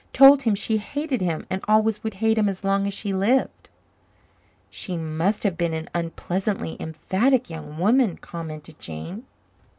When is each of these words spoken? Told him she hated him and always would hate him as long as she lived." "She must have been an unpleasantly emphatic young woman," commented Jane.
Told 0.13 0.41
him 0.41 0.55
she 0.55 0.77
hated 0.77 1.21
him 1.21 1.45
and 1.47 1.63
always 1.67 2.03
would 2.03 2.15
hate 2.15 2.35
him 2.39 2.49
as 2.49 2.63
long 2.63 2.87
as 2.87 2.93
she 2.95 3.13
lived." 3.13 3.69
"She 4.71 4.97
must 4.97 5.43
have 5.43 5.59
been 5.59 5.75
an 5.75 5.91
unpleasantly 5.93 6.75
emphatic 6.79 7.51
young 7.51 7.77
woman," 7.77 8.17
commented 8.17 8.79
Jane. 8.79 9.25